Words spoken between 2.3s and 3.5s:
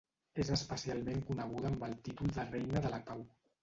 de Reina de la Pau.